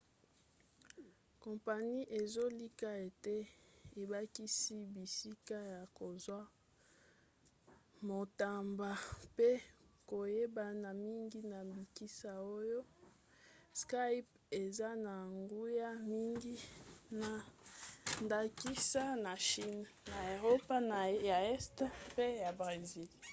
kompani 1.43 1.99
ezolika 2.19 2.89
ete 3.07 3.35
ebakisa 4.01 4.77
bisika 4.93 5.57
ya 5.75 5.83
kozwa 5.97 6.39
matomba 8.07 8.89
mpe 9.25 9.49
koyebana 10.09 10.89
mingi 11.03 11.39
na 11.51 11.59
bisika 11.71 12.31
oyo 12.57 12.79
skype 13.81 14.31
eza 14.61 14.89
na 15.05 15.15
nguya 15.37 15.89
mingi 16.13 16.55
na 17.19 17.29
ndakisa 18.23 19.03
na 19.25 19.33
chine 19.47 19.85
na 20.09 20.17
eropa 20.35 20.75
ye 21.27 21.33
este 21.55 21.85
mpe 22.09 22.25
na 22.41 22.49
bresil 22.59 23.09